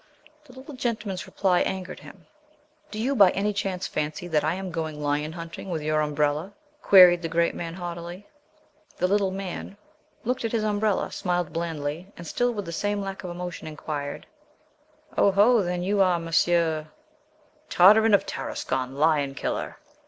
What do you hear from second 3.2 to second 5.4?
any chance fancy that I am going lion